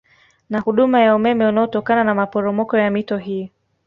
Na 0.49 0.59
huduma 0.59 0.99
ya 1.01 1.15
umeme 1.15 1.47
unaotokana 1.47 2.03
na 2.03 2.15
maporomoko 2.15 2.77
ya 2.77 2.91
mito 2.91 3.17
hii 3.17 3.51